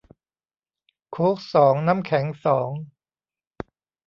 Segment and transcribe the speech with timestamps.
[1.11, 2.71] โค้กสอง น้ำแข็งสอง